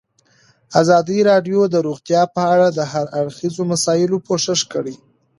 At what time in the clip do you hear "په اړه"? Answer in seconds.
2.35-2.67